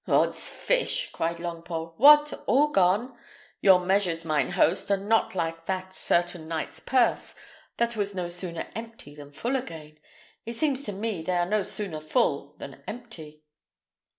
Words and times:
"Odds 0.07 0.49
fish!" 0.49 1.11
cried 1.11 1.35
Longpole; 1.37 1.93
"what! 1.97 2.33
all 2.47 2.71
gone? 2.71 3.15
Your 3.61 3.81
measures, 3.85 4.25
mine 4.25 4.53
host, 4.53 4.89
are 4.89 4.97
not 4.97 5.35
like 5.35 5.67
that 5.67 5.93
certain 5.93 6.47
knight's 6.47 6.79
purse 6.79 7.35
that 7.77 7.95
was 7.95 8.15
no 8.15 8.27
sooner 8.27 8.65
empty 8.73 9.13
than 9.13 9.31
full 9.31 9.55
again. 9.55 9.99
It 10.43 10.55
seems 10.55 10.81
to 10.85 10.91
me 10.91 11.21
they 11.21 11.33
are 11.37 11.45
no 11.45 11.61
sooner 11.61 11.99
full 11.99 12.55
than 12.57 12.83
empty." 12.87 13.43